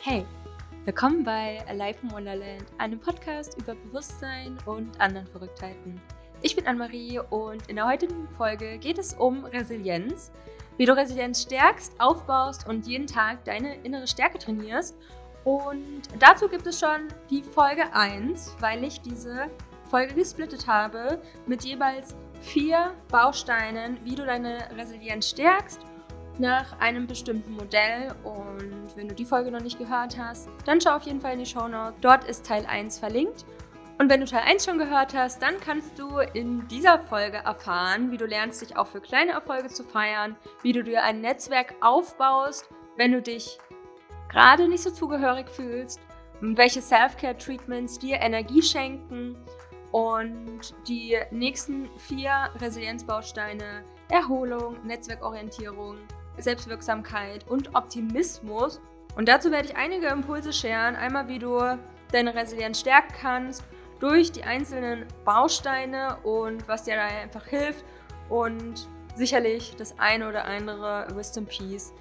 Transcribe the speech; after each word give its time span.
Hey, 0.00 0.24
willkommen 0.84 1.24
bei 1.24 1.60
Alive 1.66 1.98
in 2.04 2.12
Wonderland, 2.12 2.64
einem 2.78 3.00
Podcast 3.00 3.58
über 3.58 3.74
Bewusstsein 3.74 4.56
und 4.64 4.98
anderen 5.00 5.26
Verrücktheiten. 5.26 6.00
Ich 6.40 6.54
bin 6.54 6.68
Anne-Marie 6.68 7.18
und 7.30 7.68
in 7.68 7.74
der 7.74 7.86
heutigen 7.88 8.28
Folge 8.36 8.78
geht 8.78 8.96
es 8.96 9.14
um 9.14 9.44
Resilienz, 9.44 10.30
wie 10.76 10.86
du 10.86 10.96
Resilienz 10.96 11.42
stärkst, 11.42 12.00
aufbaust 12.00 12.68
und 12.68 12.86
jeden 12.86 13.08
Tag 13.08 13.44
deine 13.44 13.74
innere 13.82 14.06
Stärke 14.06 14.38
trainierst. 14.38 14.96
Und 15.42 16.02
dazu 16.20 16.48
gibt 16.48 16.68
es 16.68 16.78
schon 16.78 17.08
die 17.28 17.42
Folge 17.42 17.92
1, 17.92 18.54
weil 18.60 18.84
ich 18.84 19.00
diese 19.00 19.50
Folge 19.90 20.14
gesplittet 20.14 20.68
habe 20.68 21.20
mit 21.44 21.64
jeweils 21.64 22.14
vier 22.40 22.94
Bausteinen, 23.08 23.98
wie 24.04 24.14
du 24.14 24.24
deine 24.24 24.68
Resilienz 24.76 25.28
stärkst 25.28 25.80
nach 26.38 26.78
einem 26.80 27.06
bestimmten 27.06 27.52
Modell. 27.54 28.14
Und 28.24 28.96
wenn 28.96 29.08
du 29.08 29.14
die 29.14 29.24
Folge 29.24 29.50
noch 29.50 29.60
nicht 29.60 29.78
gehört 29.78 30.18
hast, 30.18 30.48
dann 30.64 30.80
schau 30.80 30.96
auf 30.96 31.02
jeden 31.02 31.20
Fall 31.20 31.34
in 31.34 31.40
die 31.40 31.46
Show 31.46 31.68
Notes. 31.68 31.94
Dort 32.00 32.24
ist 32.24 32.46
Teil 32.46 32.66
1 32.66 32.98
verlinkt. 32.98 33.44
Und 33.98 34.08
wenn 34.10 34.20
du 34.20 34.26
Teil 34.26 34.44
1 34.46 34.64
schon 34.64 34.78
gehört 34.78 35.12
hast, 35.14 35.42
dann 35.42 35.58
kannst 35.58 35.98
du 35.98 36.18
in 36.18 36.68
dieser 36.68 37.00
Folge 37.00 37.38
erfahren, 37.38 38.12
wie 38.12 38.16
du 38.16 38.26
lernst, 38.26 38.62
dich 38.62 38.76
auch 38.76 38.86
für 38.86 39.00
kleine 39.00 39.32
Erfolge 39.32 39.68
zu 39.68 39.82
feiern, 39.82 40.36
wie 40.62 40.72
du 40.72 40.84
dir 40.84 41.02
ein 41.02 41.20
Netzwerk 41.20 41.74
aufbaust, 41.80 42.68
wenn 42.96 43.10
du 43.10 43.20
dich 43.20 43.58
gerade 44.28 44.68
nicht 44.68 44.84
so 44.84 44.90
zugehörig 44.90 45.48
fühlst, 45.48 46.00
welche 46.40 46.80
Self-Care-Treatments 46.80 47.98
dir 47.98 48.20
Energie 48.20 48.62
schenken 48.62 49.36
und 49.90 50.74
die 50.86 51.16
nächsten 51.30 51.88
vier 51.98 52.50
Resilienzbausteine 52.60 53.84
Erholung, 54.10 54.76
Netzwerkorientierung, 54.84 55.96
Selbstwirksamkeit 56.38 57.46
und 57.48 57.74
Optimismus. 57.74 58.80
Und 59.16 59.28
dazu 59.28 59.50
werde 59.50 59.68
ich 59.68 59.76
einige 59.76 60.08
Impulse 60.08 60.52
scheren. 60.52 60.96
Einmal, 60.96 61.28
wie 61.28 61.38
du 61.38 61.78
deine 62.12 62.34
Resilienz 62.34 62.80
stärken 62.80 63.14
kannst 63.20 63.64
durch 64.00 64.30
die 64.30 64.44
einzelnen 64.44 65.06
Bausteine 65.24 66.18
und 66.22 66.66
was 66.68 66.84
dir 66.84 66.96
da 66.96 67.06
einfach 67.06 67.46
hilft. 67.46 67.84
Und 68.28 68.88
sicherlich 69.14 69.74
das 69.76 69.98
eine 69.98 70.28
oder 70.28 70.44
andere 70.44 71.06
Wisdom 71.14 71.46
Piece 71.46 71.92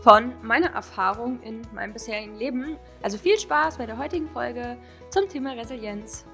von 0.00 0.32
meiner 0.42 0.72
Erfahrung 0.72 1.40
in 1.42 1.62
meinem 1.74 1.92
bisherigen 1.92 2.36
Leben. 2.36 2.76
Also 3.02 3.18
viel 3.18 3.38
Spaß 3.38 3.78
bei 3.78 3.86
der 3.86 3.98
heutigen 3.98 4.28
Folge 4.28 4.76
zum 5.10 5.28
Thema 5.28 5.52
Resilienz. 5.52 6.24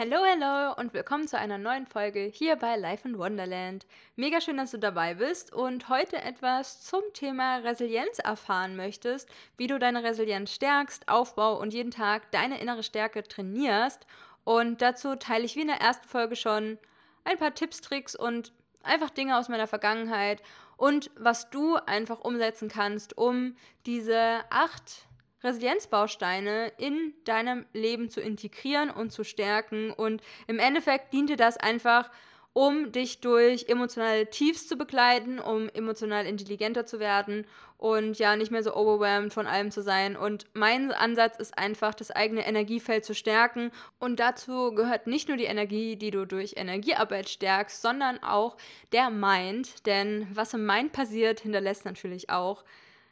Hallo, 0.00 0.16
hallo 0.24 0.72
und 0.78 0.94
willkommen 0.94 1.28
zu 1.28 1.36
einer 1.36 1.58
neuen 1.58 1.86
Folge 1.86 2.20
hier 2.20 2.56
bei 2.56 2.74
Life 2.76 3.06
in 3.06 3.18
Wonderland. 3.18 3.86
Mega 4.16 4.40
schön, 4.40 4.56
dass 4.56 4.70
du 4.70 4.78
dabei 4.78 5.12
bist 5.12 5.52
und 5.52 5.90
heute 5.90 6.16
etwas 6.22 6.80
zum 6.80 7.02
Thema 7.12 7.58
Resilienz 7.58 8.18
erfahren 8.18 8.76
möchtest, 8.76 9.28
wie 9.58 9.66
du 9.66 9.78
deine 9.78 10.02
Resilienz 10.02 10.54
stärkst, 10.54 11.06
aufbau 11.06 11.60
und 11.60 11.74
jeden 11.74 11.90
Tag 11.90 12.32
deine 12.32 12.62
innere 12.62 12.82
Stärke 12.82 13.22
trainierst. 13.22 14.06
Und 14.44 14.80
dazu 14.80 15.16
teile 15.16 15.44
ich 15.44 15.54
wie 15.56 15.60
in 15.60 15.68
der 15.68 15.82
ersten 15.82 16.08
Folge 16.08 16.34
schon 16.34 16.78
ein 17.24 17.36
paar 17.36 17.54
Tipps, 17.54 17.82
Tricks 17.82 18.16
und 18.16 18.54
einfach 18.82 19.10
Dinge 19.10 19.36
aus 19.36 19.50
meiner 19.50 19.66
Vergangenheit 19.66 20.42
und 20.78 21.10
was 21.14 21.50
du 21.50 21.76
einfach 21.76 22.20
umsetzen 22.20 22.70
kannst, 22.70 23.18
um 23.18 23.54
diese 23.84 24.44
acht 24.48 25.09
Resilienzbausteine 25.42 26.72
in 26.78 27.14
deinem 27.24 27.66
Leben 27.72 28.10
zu 28.10 28.20
integrieren 28.20 28.90
und 28.90 29.10
zu 29.10 29.24
stärken. 29.24 29.90
Und 29.90 30.22
im 30.46 30.58
Endeffekt 30.58 31.12
diente 31.12 31.36
das 31.36 31.56
einfach, 31.56 32.10
um 32.52 32.90
dich 32.92 33.20
durch 33.20 33.68
emotionale 33.68 34.28
Tiefs 34.28 34.66
zu 34.66 34.76
begleiten, 34.76 35.38
um 35.38 35.68
emotional 35.68 36.26
intelligenter 36.26 36.84
zu 36.84 36.98
werden 36.98 37.46
und 37.80 38.18
ja, 38.18 38.36
nicht 38.36 38.50
mehr 38.50 38.62
so 38.62 38.74
overwhelmed 38.74 39.32
von 39.32 39.46
allem 39.46 39.70
zu 39.70 39.82
sein. 39.82 40.14
Und 40.14 40.44
mein 40.52 40.92
Ansatz 40.92 41.38
ist 41.38 41.56
einfach, 41.56 41.94
das 41.94 42.10
eigene 42.10 42.46
Energiefeld 42.46 43.06
zu 43.06 43.14
stärken. 43.14 43.70
Und 43.98 44.20
dazu 44.20 44.74
gehört 44.74 45.06
nicht 45.06 45.28
nur 45.28 45.38
die 45.38 45.44
Energie, 45.44 45.96
die 45.96 46.10
du 46.10 46.26
durch 46.26 46.54
Energiearbeit 46.56 47.30
stärkst, 47.30 47.80
sondern 47.80 48.22
auch 48.22 48.58
der 48.92 49.08
Mind. 49.08 49.86
Denn 49.86 50.26
was 50.30 50.52
im 50.52 50.66
Mind 50.66 50.92
passiert, 50.92 51.40
hinterlässt 51.40 51.86
natürlich 51.86 52.28
auch 52.28 52.64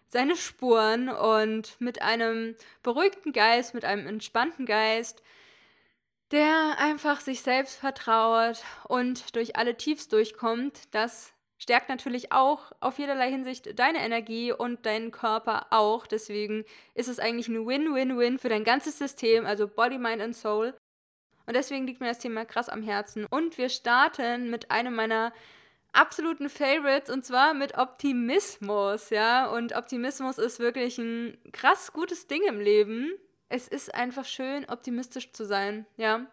seine 0.08 0.36
Spuren 0.36 1.08
und 1.08 1.80
mit 1.80 2.02
einem 2.02 2.56
beruhigten 2.82 3.32
Geist, 3.32 3.74
mit 3.74 3.84
einem 3.84 4.06
entspannten 4.06 4.66
Geist, 4.66 5.22
der 6.30 6.76
einfach 6.78 7.20
sich 7.20 7.42
selbst 7.42 7.76
vertraut 7.76 8.62
und 8.86 9.36
durch 9.36 9.56
alle 9.56 9.76
Tiefs 9.76 10.08
durchkommt, 10.08 10.94
das 10.94 11.32
stärkt 11.58 11.88
natürlich 11.88 12.32
auch 12.32 12.72
auf 12.80 12.98
jederlei 12.98 13.30
Hinsicht 13.30 13.78
deine 13.78 13.98
Energie 13.98 14.52
und 14.52 14.86
deinen 14.86 15.10
Körper 15.10 15.66
auch. 15.70 16.06
Deswegen 16.06 16.64
ist 16.94 17.08
es 17.08 17.18
eigentlich 17.18 17.48
ein 17.48 17.66
Win-Win-Win 17.66 18.38
für 18.38 18.48
dein 18.48 18.64
ganzes 18.64 18.98
System, 18.98 19.44
also 19.44 19.66
Body, 19.68 19.98
Mind 19.98 20.22
und 20.22 20.34
Soul. 20.34 20.74
Und 21.46 21.54
deswegen 21.56 21.86
liegt 21.86 22.00
mir 22.00 22.08
das 22.08 22.18
Thema 22.18 22.44
krass 22.44 22.68
am 22.68 22.82
Herzen. 22.82 23.26
Und 23.26 23.58
wir 23.58 23.70
starten 23.70 24.50
mit 24.50 24.70
einem 24.70 24.94
meiner 24.94 25.32
absoluten 25.92 26.48
Favorites 26.48 27.10
und 27.10 27.24
zwar 27.24 27.54
mit 27.54 27.76
Optimismus, 27.76 29.10
ja. 29.10 29.46
Und 29.46 29.74
Optimismus 29.76 30.38
ist 30.38 30.58
wirklich 30.60 30.98
ein 30.98 31.38
krass 31.52 31.92
gutes 31.92 32.26
Ding 32.26 32.42
im 32.48 32.60
Leben. 32.60 33.12
Es 33.48 33.68
ist 33.68 33.94
einfach 33.94 34.24
schön, 34.24 34.66
optimistisch 34.68 35.32
zu 35.32 35.44
sein, 35.44 35.86
ja. 35.96 36.26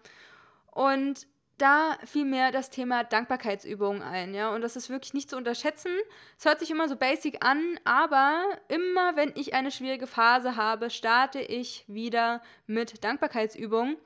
Und 0.71 1.27
da 1.57 1.97
fiel 2.03 2.25
mir 2.25 2.51
das 2.51 2.69
Thema 2.69 3.05
Dankbarkeitsübungen 3.05 4.01
ein, 4.01 4.33
ja. 4.33 4.53
Und 4.53 4.61
das 4.61 4.75
ist 4.75 4.89
wirklich 4.89 5.13
nicht 5.13 5.29
zu 5.29 5.37
unterschätzen. 5.37 5.91
Es 6.37 6.45
hört 6.45 6.59
sich 6.59 6.69
immer 6.69 6.89
so 6.89 6.97
basic 6.97 7.45
an, 7.45 7.79
aber 7.85 8.43
immer 8.67 9.15
wenn 9.15 9.31
ich 9.35 9.53
eine 9.53 9.71
schwierige 9.71 10.07
Phase 10.07 10.57
habe, 10.57 10.89
starte 10.89 11.39
ich 11.39 11.85
wieder 11.87 12.41
mit 12.67 13.03
Dankbarkeitsübungen. 13.03 13.97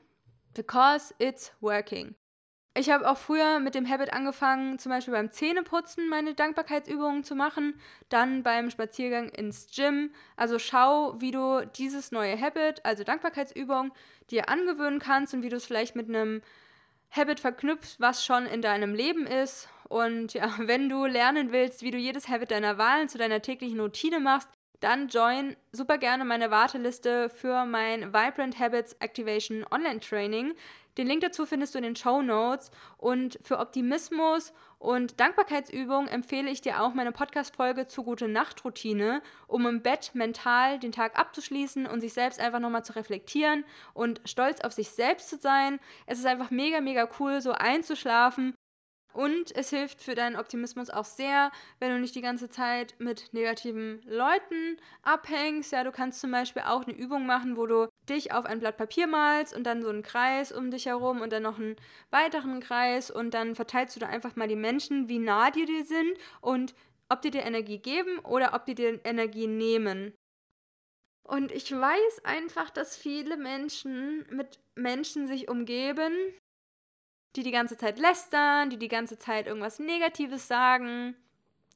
Because 0.54 1.14
it's 1.20 1.54
working. 1.60 2.16
Ich 2.76 2.90
habe 2.90 3.10
auch 3.10 3.18
früher 3.18 3.60
mit 3.60 3.74
dem 3.76 3.90
Habit 3.90 4.14
angefangen, 4.14 4.78
zum 4.78 4.92
Beispiel 4.92 5.14
beim 5.14 5.32
Zähneputzen 5.32 6.08
meine 6.08 6.36
Dankbarkeitsübungen 6.36 7.24
zu 7.24 7.36
machen, 7.36 7.80
dann 8.10 8.44
beim 8.44 8.70
Spaziergang 8.70 9.30
ins 9.30 9.68
Gym. 9.76 10.12
Also 10.38 10.60
schau, 10.60 11.20
wie 11.20 11.32
du 11.32 11.66
dieses 11.66 12.12
neue 12.12 12.40
Habit, 12.40 12.86
also 12.86 13.04
Dankbarkeitsübung, 13.04 13.92
dir 14.30 14.50
angewöhnen 14.50 15.00
kannst 15.00 15.34
und 15.34 15.42
wie 15.42 15.50
du 15.50 15.58
es 15.58 15.66
vielleicht 15.66 15.96
mit 15.96 16.10
einem 16.10 16.42
Habit 17.12 17.40
verknüpfst, 17.40 18.00
was 18.00 18.24
schon 18.24 18.46
in 18.46 18.62
deinem 18.62 18.94
Leben 18.94 19.26
ist. 19.26 19.68
Und 19.88 20.34
ja, 20.34 20.54
wenn 20.60 20.90
du 20.90 21.06
lernen 21.06 21.52
willst, 21.52 21.82
wie 21.82 21.92
du 21.92 21.98
jedes 21.98 22.30
Habit 22.30 22.52
deiner 22.52 22.78
Wahlen 22.78 23.10
zu 23.10 23.18
deiner 23.18 23.42
täglichen 23.42 23.80
Routine 23.80 24.20
machst, 24.20 24.50
dann 24.80 25.10
join 25.10 25.58
super 25.74 25.98
gerne 25.98 26.24
meine 26.24 26.52
Warteliste 26.52 27.30
für 27.30 27.66
mein 27.66 28.14
Vibrant 28.14 28.60
Habits 28.60 28.94
Activation 29.00 29.66
Online 29.72 30.00
Training. 30.00 30.54
Den 31.00 31.08
Link 31.08 31.22
dazu 31.22 31.46
findest 31.46 31.74
du 31.74 31.78
in 31.78 31.86
den 31.86 31.96
Show 31.96 32.22
Notes. 32.22 32.72
Und 32.98 33.40
für 33.42 33.60
Optimismus 33.60 34.52
und 34.80 35.18
Dankbarkeitsübungen 35.18 36.10
empfehle 36.10 36.50
ich 36.50 36.60
dir 36.60 36.84
auch 36.84 36.94
meine 36.94 37.14
Podcast-Folge 37.14 37.88
zu 37.88 38.04
Gute 38.04 38.28
Nacht-Routine, 38.28 39.22
um 39.48 39.66
im 39.66 39.82
Bett 39.82 40.12
mental 40.14 40.78
den 40.78 40.92
Tag 40.92 41.18
abzuschließen 41.18 41.86
und 41.86 42.02
sich 42.02 42.12
selbst 42.12 42.42
einfach 42.42 42.60
nochmal 42.60 42.84
zu 42.84 42.98
reflektieren 42.98 43.64
und 43.94 44.20
stolz 44.26 44.60
auf 44.60 44.74
sich 44.74 44.90
selbst 44.90 45.30
zu 45.30 45.38
sein. 45.38 45.80
Es 46.06 46.20
ist 46.20 46.26
einfach 46.26 46.52
mega, 46.52 46.82
mega 46.82 47.08
cool, 47.18 47.40
so 47.40 47.54
einzuschlafen 47.54 48.54
und 49.14 49.56
es 49.56 49.72
hilft 49.72 50.02
für 50.02 50.16
deinen 50.16 50.36
Optimismus 50.36 50.90
auch 50.90 51.06
sehr, 51.06 51.52
wenn 51.80 51.92
du 51.92 52.00
nicht 52.00 52.16
die 52.16 52.22
ganze 52.22 52.50
Zeit 52.50 52.96
mit 53.00 53.34
negativen 53.34 54.02
Leuten 54.06 54.78
abhängst. 55.02 55.72
Ja, 55.72 55.84
du 55.84 55.92
kannst 55.92 56.22
zum 56.22 56.32
Beispiel 56.32 56.62
auch 56.66 56.84
eine 56.84 56.96
Übung 56.96 57.26
machen, 57.26 57.58
wo 57.58 57.66
du 57.66 57.88
dich 58.08 58.32
auf 58.32 58.46
ein 58.46 58.60
Blatt 58.60 58.78
Papier 58.78 59.08
malst 59.08 59.56
und 59.56 59.64
dann 59.64 59.82
so 59.82 59.90
einen 59.90 60.04
Kreis 60.04 60.52
um 60.52 60.72
dich 60.72 60.86
herum 60.86 61.22
und 61.22 61.34
dann 61.34 61.44
noch 61.44 61.60
einen 61.60 61.76
weiteren 62.12 62.60
Kreis 62.60 63.10
und 63.10 63.34
dann 63.34 63.56
verteilst 63.56 63.96
du 63.96 64.00
da 64.00 64.08
einfach 64.08 64.36
mal 64.36 64.48
die 64.48 64.56
Menschen, 64.56 65.10
wie 65.10 65.20
nah 65.20 65.50
die 65.52 65.66
dir 65.66 65.84
sind 65.84 66.18
und 66.42 66.76
ob 67.10 67.22
die 67.22 67.32
dir 67.32 67.44
Energie 67.44 67.80
geben 67.80 68.20
oder 68.20 68.54
ob 68.54 68.66
die 68.66 68.76
dir 68.76 69.04
Energie 69.04 69.48
nehmen. 69.48 70.14
Und 71.24 71.52
ich 71.52 71.72
weiß 71.72 72.26
einfach, 72.26 72.70
dass 72.70 72.96
viele 72.96 73.38
Menschen 73.38 74.26
mit 74.32 74.60
Menschen 74.76 75.28
sich 75.28 75.48
umgeben, 75.48 76.12
die 77.40 77.44
die 77.44 77.52
ganze 77.52 77.78
Zeit 77.78 77.98
lästern, 77.98 78.70
die 78.70 78.78
die 78.78 78.90
ganze 78.90 79.18
Zeit 79.18 79.48
irgendwas 79.48 79.80
Negatives 79.80 80.48
sagen. 80.48 81.16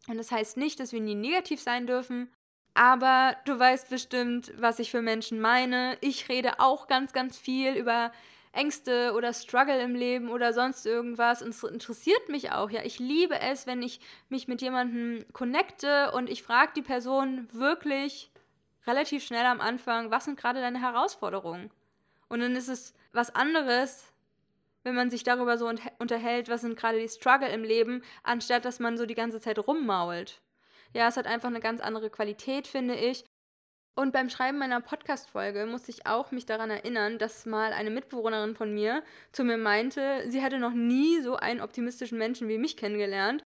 Und 0.07 0.17
das 0.17 0.31
heißt 0.31 0.57
nicht, 0.57 0.79
dass 0.79 0.91
wir 0.91 0.99
nie 0.99 1.15
negativ 1.15 1.61
sein 1.61 1.87
dürfen. 1.87 2.29
Aber 2.73 3.37
du 3.45 3.57
weißt 3.57 3.89
bestimmt, 3.89 4.51
was 4.57 4.79
ich 4.79 4.91
für 4.91 5.01
Menschen 5.01 5.39
meine. 5.39 5.97
Ich 6.01 6.27
rede 6.27 6.59
auch 6.59 6.87
ganz, 6.87 7.13
ganz 7.13 7.37
viel 7.37 7.75
über 7.75 8.11
Ängste 8.51 9.13
oder 9.13 9.31
Struggle 9.31 9.81
im 9.81 9.95
Leben 9.95 10.29
oder 10.29 10.51
sonst 10.53 10.85
irgendwas. 10.85 11.41
Und 11.41 11.49
es 11.49 11.63
interessiert 11.63 12.27
mich 12.27 12.51
auch. 12.51 12.69
Ja, 12.69 12.81
ich 12.83 12.99
liebe 12.99 13.39
es, 13.39 13.65
wenn 13.65 13.81
ich 13.81 14.01
mich 14.27 14.49
mit 14.49 14.61
jemandem 14.61 15.25
connecte 15.31 16.11
und 16.11 16.29
ich 16.29 16.43
frage 16.43 16.73
die 16.75 16.81
Person 16.81 17.47
wirklich 17.53 18.31
relativ 18.85 19.23
schnell 19.23 19.45
am 19.45 19.61
Anfang, 19.61 20.11
was 20.11 20.25
sind 20.25 20.37
gerade 20.37 20.59
deine 20.59 20.81
Herausforderungen? 20.81 21.71
Und 22.27 22.41
dann 22.41 22.55
ist 22.55 22.67
es 22.67 22.93
was 23.13 23.33
anderes, 23.33 24.12
wenn 24.83 24.95
man 24.95 25.09
sich 25.09 25.23
darüber 25.23 25.57
so 25.57 25.71
unterhält, 25.99 26.49
was 26.49 26.61
sind 26.61 26.77
gerade 26.77 26.99
die 26.99 27.09
Struggle 27.09 27.49
im 27.49 27.63
Leben, 27.63 28.03
anstatt 28.23 28.65
dass 28.65 28.79
man 28.79 28.97
so 28.97 29.05
die 29.05 29.15
ganze 29.15 29.39
Zeit 29.39 29.59
rummault. 29.59 30.41
Ja, 30.93 31.07
es 31.07 31.17
hat 31.17 31.27
einfach 31.27 31.49
eine 31.49 31.59
ganz 31.59 31.81
andere 31.81 32.09
Qualität, 32.09 32.67
finde 32.67 32.95
ich. 32.95 33.25
Und 33.95 34.11
beim 34.11 34.29
Schreiben 34.29 34.57
meiner 34.57 34.81
Podcast-Folge 34.81 35.67
musste 35.67 35.91
ich 35.91 36.07
auch 36.07 36.31
mich 36.31 36.47
daran 36.47 36.71
erinnern, 36.71 37.19
dass 37.19 37.45
mal 37.45 37.73
eine 37.73 37.91
Mitbewohnerin 37.91 38.55
von 38.55 38.73
mir 38.73 39.03
zu 39.31 39.43
mir 39.43 39.57
meinte, 39.57 40.23
sie 40.29 40.41
hätte 40.41 40.57
noch 40.57 40.73
nie 40.73 41.21
so 41.21 41.35
einen 41.35 41.61
optimistischen 41.61 42.17
Menschen 42.17 42.47
wie 42.47 42.57
mich 42.57 42.75
kennengelernt. 42.75 43.43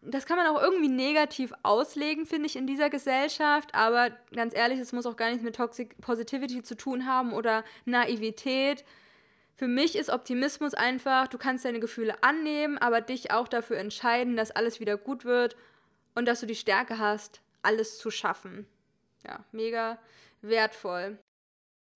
Das 0.00 0.24
kann 0.26 0.38
man 0.38 0.46
auch 0.46 0.60
irgendwie 0.60 0.88
negativ 0.88 1.52
auslegen, 1.62 2.24
finde 2.26 2.46
ich, 2.46 2.56
in 2.56 2.66
dieser 2.66 2.88
Gesellschaft. 2.88 3.74
Aber 3.74 4.10
ganz 4.34 4.54
ehrlich, 4.54 4.78
es 4.78 4.92
muss 4.92 5.06
auch 5.06 5.16
gar 5.16 5.28
nichts 5.28 5.44
mit 5.44 5.56
Toxic 5.56 5.98
Positivity 6.00 6.62
zu 6.62 6.76
tun 6.76 7.06
haben 7.06 7.32
oder 7.32 7.62
Naivität. 7.84 8.84
Für 9.56 9.68
mich 9.68 9.96
ist 9.96 10.10
Optimismus 10.10 10.74
einfach, 10.74 11.28
du 11.28 11.38
kannst 11.38 11.64
deine 11.64 11.80
Gefühle 11.80 12.22
annehmen, 12.22 12.78
aber 12.78 13.00
dich 13.00 13.30
auch 13.30 13.48
dafür 13.48 13.78
entscheiden, 13.78 14.36
dass 14.36 14.50
alles 14.50 14.80
wieder 14.80 14.96
gut 14.96 15.24
wird 15.24 15.56
und 16.14 16.26
dass 16.26 16.40
du 16.40 16.46
die 16.46 16.54
Stärke 16.56 16.98
hast, 16.98 17.40
alles 17.62 17.98
zu 17.98 18.10
schaffen 18.10 18.66
ja, 19.26 19.44
mega 19.52 19.98
wertvoll. 20.42 21.18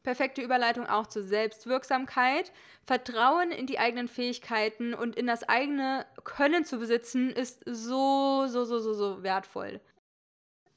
Perfekte 0.02 0.42
Überleitung 0.42 0.86
auch 0.86 1.06
zur 1.06 1.22
Selbstwirksamkeit. 1.22 2.52
Vertrauen 2.86 3.50
in 3.50 3.66
die 3.66 3.78
eigenen 3.78 4.08
Fähigkeiten 4.08 4.94
und 4.94 5.16
in 5.16 5.26
das 5.26 5.42
eigene 5.42 6.06
Können 6.24 6.64
zu 6.64 6.78
besitzen 6.78 7.30
ist 7.30 7.62
so, 7.66 8.46
so, 8.48 8.64
so, 8.64 8.78
so, 8.78 8.94
so 8.94 9.22
wertvoll. 9.22 9.80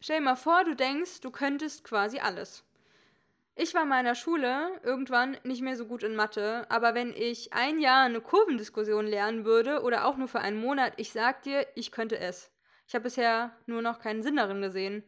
Stell 0.01 0.17
dir 0.17 0.23
mal 0.23 0.35
vor, 0.35 0.63
du 0.63 0.75
denkst, 0.75 1.21
du 1.21 1.31
könntest 1.31 1.83
quasi 1.83 2.19
alles. 2.19 2.63
Ich 3.63 3.75
war 3.75 3.83
in 3.83 3.89
meiner 3.89 4.15
Schule 4.15 4.71
irgendwann 4.81 5.37
nicht 5.43 5.61
mehr 5.61 5.75
so 5.75 5.85
gut 5.85 6.01
in 6.01 6.15
Mathe, 6.15 6.65
aber 6.69 6.95
wenn 6.95 7.13
ich 7.13 7.53
ein 7.53 7.77
Jahr 7.77 8.05
eine 8.05 8.19
Kurvendiskussion 8.19 9.05
lernen 9.05 9.45
würde 9.45 9.83
oder 9.83 10.05
auch 10.07 10.17
nur 10.17 10.27
für 10.27 10.39
einen 10.39 10.59
Monat, 10.59 10.93
ich 10.97 11.11
sag 11.11 11.43
dir, 11.43 11.67
ich 11.75 11.91
könnte 11.91 12.17
es. 12.17 12.51
Ich 12.87 12.95
habe 12.95 13.03
bisher 13.03 13.55
nur 13.67 13.83
noch 13.83 13.99
keinen 13.99 14.23
Sinn 14.23 14.37
darin 14.37 14.63
gesehen. 14.63 15.03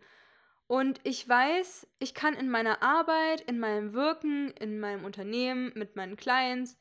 Und 0.67 0.99
ich 1.01 1.27
weiß, 1.27 1.87
ich 1.97 2.13
kann 2.13 2.35
in 2.35 2.47
meiner 2.47 2.83
Arbeit, 2.83 3.41
in 3.41 3.59
meinem 3.59 3.95
Wirken, 3.95 4.51
in 4.59 4.79
meinem 4.79 5.03
Unternehmen, 5.03 5.71
mit 5.73 5.95
meinen 5.95 6.15
Clients 6.15 6.77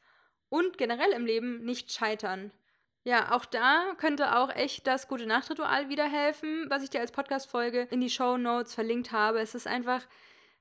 und 0.51 0.77
generell 0.77 1.13
im 1.13 1.25
Leben 1.25 1.65
nicht 1.65 1.91
scheitern. 1.91 2.53
Ja, 3.03 3.33
auch 3.35 3.47
da 3.47 3.95
könnte 3.97 4.37
auch 4.37 4.55
echt 4.55 4.87
das 4.87 5.09
gute 5.09 5.25
Nachtritual 5.25 5.89
wieder 5.89 6.05
helfen, 6.05 6.67
was 6.69 6.83
ich 6.83 6.91
dir 6.91 7.01
als 7.01 7.13
Podcast-Folge 7.13 7.89
in 7.91 8.03
die 8.03 8.11
Show 8.11 8.37
Notes 8.37 8.75
verlinkt 8.75 9.11
habe. 9.11 9.41
Es 9.41 9.55
ist 9.55 9.67
einfach, 9.67 10.03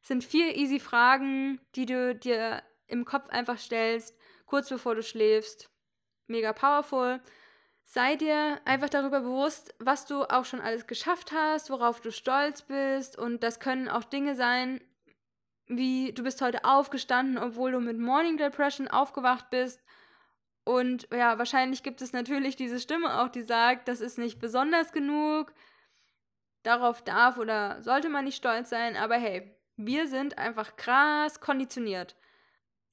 sind 0.02 0.24
vier 0.24 0.56
easy 0.58 0.80
Fragen, 0.80 1.62
die 1.76 1.86
du 1.86 2.16
dir 2.16 2.64
im 2.88 3.06
Kopf 3.06 3.30
einfach 3.30 3.58
stellst, 3.58 4.18
kurz 4.46 4.70
bevor 4.70 4.96
du 4.96 5.04
schläfst. 5.04 5.70
Mega 6.28 6.54
powerful 6.54 7.22
sei 7.92 8.16
dir 8.16 8.62
einfach 8.64 8.90
darüber 8.90 9.20
bewusst, 9.20 9.76
was 9.80 10.06
du 10.06 10.24
auch 10.24 10.46
schon 10.46 10.62
alles 10.62 10.88
geschafft 10.88 11.34
hast, 11.34 11.70
worauf 11.70 12.00
du 12.00 12.12
stolz 12.12 12.62
bist. 12.62 13.18
Und 13.18 13.44
das 13.44 13.60
können 13.60 13.90
auch 13.90 14.06
Dinge 14.06 14.36
sein, 14.36 14.80
wie 15.68 16.14
du 16.14 16.24
bist 16.24 16.42
heute 16.42 16.64
aufgestanden, 16.64 17.38
obwohl 17.38 17.74
du 17.74 17.82
mit 17.82 18.00
Morning 18.00 18.38
Depression 18.38 18.88
aufgewacht 18.88 19.50
bist. 19.50 19.84
Und 20.64 21.08
ja, 21.12 21.38
wahrscheinlich 21.38 21.84
gibt 21.84 22.02
es 22.02 22.14
natürlich 22.14 22.56
diese 22.56 22.80
Stimme 22.80 23.20
auch, 23.22 23.28
die 23.28 23.42
sagt, 23.42 23.90
das 23.90 24.00
ist 24.00 24.18
nicht 24.18 24.40
besonders 24.40 24.94
genug. 24.94 25.54
Darauf 26.64 27.02
darf 27.02 27.38
oder 27.38 27.82
sollte 27.82 28.08
man 28.08 28.24
nicht 28.24 28.38
stolz 28.38 28.70
sein. 28.70 28.96
Aber 28.96 29.16
hey, 29.16 29.54
wir 29.78 30.08
sind 30.08 30.38
einfach 30.38 30.76
krass 30.76 31.40
konditioniert. 31.40 32.16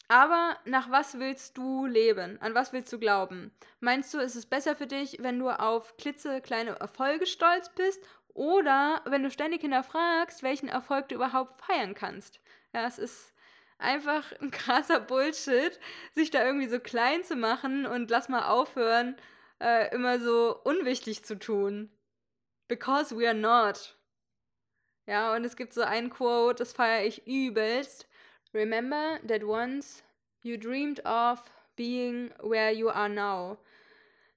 Aber 0.09 0.57
nach 0.65 0.91
was 0.91 1.19
willst 1.19 1.59
du 1.59 1.85
leben? 1.85 2.41
An 2.41 2.55
was 2.55 2.73
willst 2.73 2.93
du 2.93 2.99
glauben? 2.99 3.53
Meinst 3.81 4.13
du, 4.15 4.19
ist 4.19 4.37
es 4.37 4.47
besser 4.47 4.75
für 4.75 4.87
dich, 4.87 5.19
wenn 5.21 5.39
du 5.39 5.51
auf 5.51 5.99
klitzekleine 5.99 6.81
Erfolge 6.81 7.27
stolz 7.27 7.69
bist 7.75 8.03
oder 8.33 9.03
wenn 9.05 9.23
du 9.23 9.31
ständig 9.31 9.61
hinterfragst, 9.61 10.43
welchen 10.43 10.69
Erfolg 10.69 11.09
du 11.09 11.17
überhaupt 11.17 11.61
feiern 11.63 11.95
kannst? 11.95 12.41
Ja, 12.73 12.87
es 12.87 12.99
ist 12.99 13.35
einfach 13.77 14.33
ein 14.41 14.51
krasser 14.51 15.01
Bullshit, 15.01 15.79
sich 16.15 16.31
da 16.31 16.43
irgendwie 16.45 16.69
so 16.69 16.81
klein 16.81 17.23
zu 17.23 17.37
machen 17.37 17.85
und 17.85 18.11
lass 18.11 18.31
mal 18.31 18.49
aufhören, 18.49 19.17
äh, 19.61 19.95
immer 19.95 20.21
so 20.21 20.59
unwichtig 20.65 21.25
zu 21.25 21.39
tun. 21.39 21.91
Because 22.67 23.17
we 23.17 23.27
are 23.27 23.37
not. 23.37 23.98
Ja, 25.09 25.35
und 25.35 25.43
es 25.47 25.57
gibt 25.57 25.73
so 25.73 25.81
ein 25.81 26.11
Quote, 26.11 26.57
das 26.57 26.75
feiere 26.75 27.07
ich 27.07 27.27
übelst. 27.27 28.07
Remember 28.53 29.19
that 29.27 29.43
once 29.43 30.05
you 30.43 30.59
dreamed 30.59 31.03
of 31.07 31.43
being 31.77 32.31
where 32.43 32.71
you 32.71 32.91
are 32.91 33.09
now. 33.09 33.57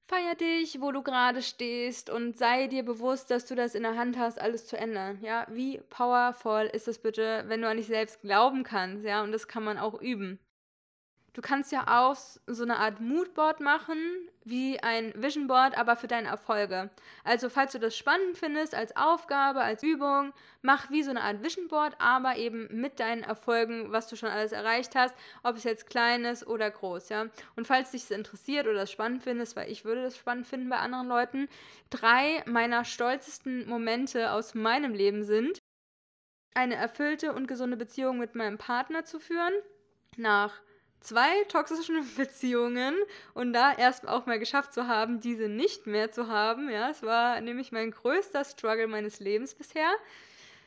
Feier 0.07 0.33
dich, 0.35 0.79
wo 0.79 0.93
du 0.93 1.01
gerade 1.03 1.41
stehst 1.41 2.09
und 2.09 2.37
sei 2.37 2.67
dir 2.67 2.83
bewusst, 2.83 3.31
dass 3.31 3.45
du 3.45 3.53
das 3.53 3.75
in 3.75 3.83
der 3.83 3.97
Hand 3.97 4.17
hast, 4.17 4.39
alles 4.39 4.65
zu 4.65 4.77
ändern. 4.77 5.19
Ja, 5.21 5.45
wie 5.49 5.79
powerful 5.89 6.69
ist 6.71 6.87
es 6.87 6.99
bitte, 6.99 7.43
wenn 7.47 7.61
du 7.61 7.67
an 7.67 7.75
dich 7.75 7.87
selbst 7.87 8.21
glauben 8.21 8.63
kannst, 8.63 9.03
ja, 9.03 9.23
und 9.23 9.33
das 9.33 9.49
kann 9.49 9.65
man 9.65 9.77
auch 9.77 10.01
üben. 10.01 10.39
Du 11.33 11.41
kannst 11.41 11.73
ja 11.73 11.83
auch 11.87 12.15
so 12.47 12.63
eine 12.63 12.77
Art 12.77 13.01
Moodboard 13.01 13.59
machen, 13.59 13.97
wie 14.43 14.79
ein 14.81 15.13
Vision 15.15 15.47
Board, 15.47 15.77
aber 15.77 15.95
für 15.95 16.07
deine 16.07 16.27
Erfolge. 16.27 16.89
Also, 17.23 17.49
falls 17.49 17.73
du 17.73 17.79
das 17.79 17.95
spannend 17.95 18.37
findest, 18.37 18.73
als 18.73 18.95
Aufgabe, 18.95 19.61
als 19.61 19.83
Übung, 19.83 20.33
mach 20.61 20.89
wie 20.89 21.03
so 21.03 21.11
eine 21.11 21.21
Art 21.21 21.43
Vision 21.43 21.67
Board, 21.67 21.95
aber 21.99 22.37
eben 22.37 22.67
mit 22.71 22.99
deinen 22.99 23.23
Erfolgen, 23.23 23.91
was 23.91 24.07
du 24.07 24.15
schon 24.15 24.29
alles 24.29 24.51
erreicht 24.51 24.95
hast, 24.95 25.15
ob 25.43 25.57
es 25.57 25.63
jetzt 25.63 25.89
klein 25.89 26.25
ist 26.25 26.47
oder 26.47 26.69
groß, 26.69 27.09
ja. 27.09 27.27
Und 27.55 27.67
falls 27.67 27.91
dich 27.91 28.01
das 28.01 28.11
interessiert 28.17 28.65
oder 28.65 28.79
das 28.79 28.91
spannend 28.91 29.23
findest, 29.23 29.55
weil 29.55 29.69
ich 29.69 29.85
würde 29.85 30.03
das 30.03 30.17
spannend 30.17 30.47
finden 30.47 30.69
bei 30.69 30.77
anderen 30.77 31.07
Leuten, 31.07 31.47
drei 31.89 32.43
meiner 32.45 32.85
stolzesten 32.85 33.67
Momente 33.67 34.31
aus 34.31 34.55
meinem 34.55 34.93
Leben 34.93 35.23
sind, 35.23 35.59
eine 36.53 36.75
erfüllte 36.75 37.33
und 37.33 37.47
gesunde 37.47 37.77
Beziehung 37.77 38.17
mit 38.17 38.35
meinem 38.35 38.57
Partner 38.57 39.05
zu 39.05 39.19
führen, 39.19 39.53
nach 40.17 40.61
zwei 41.01 41.43
toxischen 41.49 42.07
Beziehungen 42.15 42.95
und 43.33 43.53
da 43.53 43.73
erst 43.73 44.07
auch 44.07 44.25
mal 44.25 44.39
geschafft 44.39 44.73
zu 44.73 44.87
haben, 44.87 45.19
diese 45.19 45.49
nicht 45.49 45.87
mehr 45.87 46.11
zu 46.11 46.27
haben. 46.27 46.69
Ja, 46.69 46.89
es 46.89 47.03
war 47.03 47.41
nämlich 47.41 47.71
mein 47.71 47.91
größter 47.91 48.45
Struggle 48.45 48.87
meines 48.87 49.19
Lebens 49.19 49.53
bisher. 49.55 49.91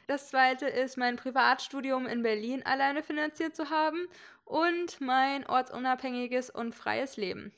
Das 0.06 0.28
zweite 0.28 0.66
ist, 0.66 0.98
mein 0.98 1.16
Privatstudium 1.16 2.06
in 2.06 2.22
Berlin 2.22 2.62
alleine 2.64 3.02
finanziert 3.02 3.56
zu 3.56 3.70
haben 3.70 4.06
und 4.44 5.00
mein 5.00 5.46
ortsunabhängiges 5.46 6.50
und 6.50 6.74
freies 6.74 7.16
Leben. 7.16 7.52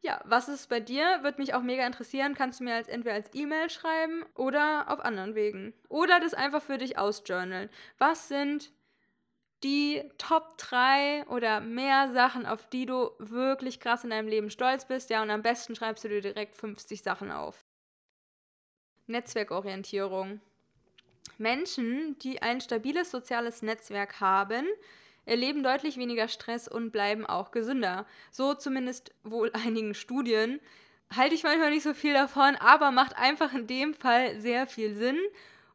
Ja, 0.00 0.20
was 0.24 0.48
ist 0.48 0.68
bei 0.68 0.80
dir? 0.80 1.22
Würde 1.22 1.40
mich 1.40 1.54
auch 1.54 1.62
mega 1.62 1.84
interessieren. 1.84 2.34
Kannst 2.34 2.60
du 2.60 2.64
mir 2.64 2.74
als 2.74 2.88
entweder 2.88 3.14
als 3.16 3.30
E-Mail 3.34 3.68
schreiben 3.68 4.24
oder 4.34 4.90
auf 4.90 5.00
anderen 5.00 5.34
Wegen. 5.34 5.74
Oder 5.88 6.20
das 6.20 6.34
einfach 6.34 6.62
für 6.62 6.78
dich 6.78 6.98
ausjournalen. 6.98 7.68
Was 7.98 8.28
sind 8.28 8.70
die 9.64 10.02
Top 10.18 10.56
3 10.58 11.26
oder 11.28 11.60
mehr 11.60 12.12
Sachen, 12.12 12.46
auf 12.46 12.66
die 12.68 12.86
du 12.86 13.10
wirklich 13.18 13.80
krass 13.80 14.04
in 14.04 14.10
deinem 14.10 14.28
Leben 14.28 14.50
stolz 14.50 14.86
bist. 14.86 15.10
Ja, 15.10 15.22
und 15.22 15.30
am 15.30 15.42
besten 15.42 15.74
schreibst 15.74 16.04
du 16.04 16.08
dir 16.08 16.20
direkt 16.20 16.54
50 16.54 17.02
Sachen 17.02 17.30
auf. 17.30 17.64
Netzwerkorientierung. 19.06 20.40
Menschen, 21.38 22.18
die 22.20 22.42
ein 22.42 22.60
stabiles 22.60 23.10
soziales 23.10 23.62
Netzwerk 23.62 24.20
haben, 24.20 24.66
erleben 25.24 25.62
deutlich 25.62 25.96
weniger 25.96 26.28
Stress 26.28 26.68
und 26.68 26.90
bleiben 26.90 27.26
auch 27.26 27.50
gesünder. 27.50 28.06
So 28.30 28.54
zumindest 28.54 29.12
wohl 29.24 29.50
einigen 29.64 29.94
Studien. 29.94 30.60
Halte 31.14 31.34
ich 31.34 31.42
manchmal 31.42 31.70
nicht 31.70 31.84
so 31.84 31.94
viel 31.94 32.12
davon, 32.12 32.56
aber 32.56 32.90
macht 32.90 33.16
einfach 33.16 33.52
in 33.54 33.66
dem 33.66 33.94
Fall 33.94 34.40
sehr 34.40 34.66
viel 34.66 34.94
Sinn. 34.94 35.18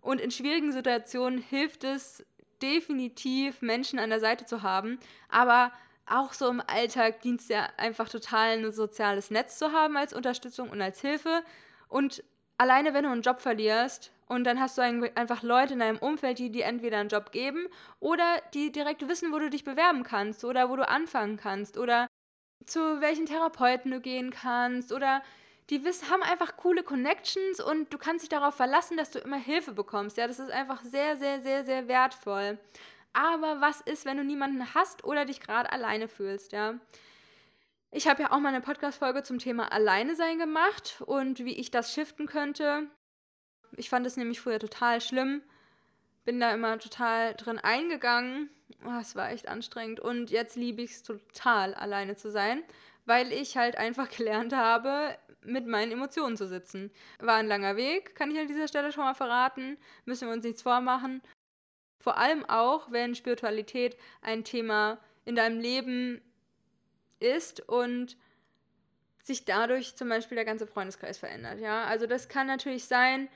Und 0.01 0.19
in 0.19 0.31
schwierigen 0.31 0.71
Situationen 0.71 1.39
hilft 1.39 1.83
es, 1.83 2.25
definitiv 2.63 3.61
Menschen 3.61 3.99
an 3.99 4.09
der 4.09 4.19
Seite 4.19 4.45
zu 4.45 4.63
haben, 4.63 4.97
aber 5.29 5.71
auch 6.05 6.33
so 6.33 6.49
im 6.49 6.61
Alltag 6.65 7.21
dient 7.21 7.41
es 7.41 7.49
ja 7.49 7.67
einfach 7.77 8.09
total, 8.09 8.57
ein 8.57 8.71
soziales 8.71 9.29
Netz 9.31 9.57
zu 9.57 9.71
haben 9.71 9.95
als 9.95 10.13
Unterstützung 10.13 10.69
und 10.69 10.81
als 10.81 10.99
Hilfe. 11.01 11.43
Und 11.87 12.23
alleine, 12.57 12.93
wenn 12.93 13.03
du 13.03 13.11
einen 13.11 13.21
Job 13.21 13.41
verlierst 13.41 14.11
und 14.27 14.43
dann 14.43 14.59
hast 14.59 14.77
du 14.77 14.81
einfach 14.81 15.43
Leute 15.43 15.73
in 15.73 15.79
deinem 15.79 15.97
Umfeld, 15.97 16.39
die 16.39 16.49
dir 16.49 16.65
entweder 16.65 16.97
einen 16.97 17.09
Job 17.09 17.31
geben 17.31 17.67
oder 17.99 18.25
die 18.53 18.71
direkt 18.71 19.07
wissen, 19.07 19.31
wo 19.31 19.39
du 19.39 19.49
dich 19.49 19.63
bewerben 19.63 20.03
kannst 20.03 20.43
oder 20.43 20.69
wo 20.69 20.75
du 20.75 20.87
anfangen 20.87 21.37
kannst 21.37 21.77
oder 21.77 22.07
zu 22.65 23.01
welchen 23.01 23.25
Therapeuten 23.25 23.91
du 23.91 23.99
gehen 23.99 24.31
kannst 24.31 24.91
oder 24.91 25.21
die 25.69 25.83
wissen, 25.83 26.09
haben 26.09 26.23
einfach 26.23 26.57
coole 26.57 26.83
Connections 26.83 27.59
und 27.59 27.93
du 27.93 27.97
kannst 27.97 28.23
dich 28.23 28.29
darauf 28.29 28.55
verlassen, 28.55 28.97
dass 28.97 29.11
du 29.11 29.19
immer 29.19 29.37
Hilfe 29.37 29.71
bekommst. 29.71 30.17
Ja, 30.17 30.27
das 30.27 30.39
ist 30.39 30.51
einfach 30.51 30.81
sehr, 30.83 31.17
sehr, 31.17 31.41
sehr, 31.41 31.63
sehr 31.63 31.87
wertvoll. 31.87 32.57
Aber 33.13 33.61
was 33.61 33.81
ist, 33.81 34.05
wenn 34.05 34.17
du 34.17 34.23
niemanden 34.23 34.73
hast 34.73 35.03
oder 35.03 35.25
dich 35.25 35.39
gerade 35.39 35.71
alleine 35.71 36.07
fühlst, 36.07 36.51
ja? 36.51 36.75
Ich 37.91 38.07
habe 38.07 38.23
ja 38.23 38.31
auch 38.31 38.39
mal 38.39 38.49
eine 38.49 38.61
Podcast-Folge 38.61 39.21
zum 39.21 39.37
Thema 39.37 39.71
Alleine 39.71 40.15
sein 40.15 40.39
gemacht 40.39 41.03
und 41.05 41.45
wie 41.45 41.53
ich 41.53 41.69
das 41.69 41.93
shiften 41.93 42.25
könnte. 42.25 42.87
Ich 43.77 43.89
fand 43.89 44.07
es 44.07 44.17
nämlich 44.17 44.41
früher 44.41 44.57
total 44.57 44.99
schlimm. 44.99 45.43
Bin 46.25 46.39
da 46.39 46.51
immer 46.53 46.79
total 46.79 47.35
drin 47.35 47.59
eingegangen. 47.59 48.49
Oh, 48.83 48.99
es 48.99 49.15
war 49.15 49.29
echt 49.29 49.47
anstrengend. 49.47 49.99
Und 49.99 50.31
jetzt 50.31 50.55
liebe 50.55 50.81
ich 50.81 50.91
es 50.91 51.03
total, 51.03 51.75
alleine 51.75 52.15
zu 52.15 52.31
sein 52.31 52.63
weil 53.05 53.31
ich 53.31 53.57
halt 53.57 53.77
einfach 53.77 54.09
gelernt 54.17 54.53
habe, 54.53 55.17
mit 55.45 55.67
meinen 55.67 55.91
Emotionen 55.91 56.37
zu 56.37 56.47
sitzen. 56.47 56.91
War 57.19 57.35
ein 57.35 57.47
langer 57.47 57.75
Weg, 57.75 58.15
kann 58.15 58.31
ich 58.31 58.39
an 58.39 58.47
dieser 58.47 58.67
Stelle 58.67 58.91
schon 58.91 59.03
mal 59.03 59.13
verraten. 59.13 59.77
Müssen 60.05 60.27
wir 60.27 60.33
uns 60.33 60.43
nichts 60.43 60.61
vormachen. 60.61 61.21
Vor 61.99 62.17
allem 62.17 62.43
auch, 62.49 62.91
wenn 62.91 63.15
Spiritualität 63.15 63.97
ein 64.21 64.43
Thema 64.43 64.99
in 65.25 65.35
deinem 65.35 65.59
Leben 65.59 66.21
ist 67.19 67.61
und 67.61 68.17
sich 69.23 69.45
dadurch 69.45 69.95
zum 69.95 70.09
Beispiel 70.09 70.35
der 70.35 70.45
ganze 70.45 70.67
Freundeskreis 70.67 71.17
verändert. 71.17 71.59
Ja, 71.59 71.85
also 71.85 72.05
das 72.07 72.27
kann 72.27 72.47
natürlich 72.47 72.85
sein, 72.85 73.29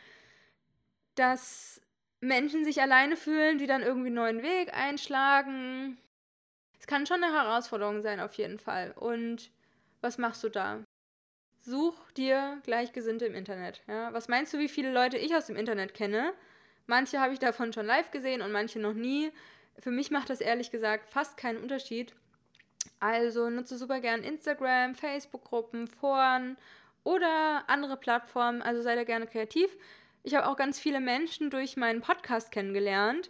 dass 1.16 1.82
Menschen 2.20 2.66
sich 2.66 2.82
alleine 2.82 3.16
fühlen, 3.16 3.58
die 3.58 3.68
dann 3.68 3.84
irgendwie 3.84 4.08
einen 4.08 4.16
neuen 4.16 4.44
Weg 4.44 4.74
einschlagen. 4.74 5.98
Es 6.80 6.88
kann 6.88 7.06
schon 7.06 7.24
eine 7.24 7.34
Herausforderung 7.34 8.02
sein, 8.02 8.20
auf 8.20 8.34
jeden 8.34 8.60
Fall. 8.60 8.92
Und 8.92 9.52
was 10.02 10.18
machst 10.18 10.44
du 10.44 10.50
da? 10.50 10.84
Such 11.68 12.14
dir 12.16 12.62
Gleichgesinnte 12.64 13.26
im 13.26 13.36
Internet. 13.36 13.82
Ja? 13.90 14.14
Was 14.14 14.30
meinst 14.30 14.54
du, 14.54 14.58
wie 14.58 14.70
viele 14.70 14.94
Leute 14.94 15.18
ich 15.18 15.36
aus 15.36 15.48
dem 15.48 15.58
Internet 15.58 15.94
kenne? 15.94 16.32
Manche 16.86 17.20
habe 17.20 17.34
ich 17.34 17.40
davon 17.40 17.74
schon 17.74 17.86
live 17.86 18.10
gesehen 18.12 18.42
und 18.42 18.54
manche 18.54 18.80
noch 18.80 18.94
nie. 18.94 19.34
Für 19.78 19.92
mich 19.92 20.10
macht 20.10 20.30
das 20.30 20.40
ehrlich 20.40 20.72
gesagt 20.72 21.10
fast 21.10 21.36
keinen 21.36 21.62
Unterschied. 21.62 22.16
Also 23.02 23.50
nutze 23.50 23.78
super 23.78 24.00
gern 24.00 24.24
Instagram, 24.24 24.96
Facebook-Gruppen, 24.96 25.90
Foren 25.90 26.56
oder 27.04 27.66
andere 27.68 27.98
Plattformen. 27.98 28.62
Also 28.62 28.82
sei 28.82 28.96
da 28.96 29.04
gerne 29.04 29.28
kreativ. 29.28 29.70
Ich 30.24 30.36
habe 30.36 30.48
auch 30.48 30.56
ganz 30.56 30.80
viele 30.80 31.02
Menschen 31.02 31.50
durch 31.50 31.76
meinen 31.76 32.00
Podcast 32.00 32.50
kennengelernt. 32.50 33.30